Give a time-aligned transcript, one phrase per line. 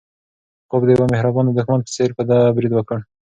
[0.69, 2.99] خوب د یو مهربانه دښمن په څېر په ده برید وکړ.